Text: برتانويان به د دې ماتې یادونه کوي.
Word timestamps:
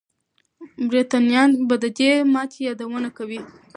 برتانويان 0.89 1.49
به 1.67 1.75
د 1.83 1.85
دې 1.97 2.11
ماتې 2.33 2.59
یادونه 2.67 3.09
کوي. 3.17 3.41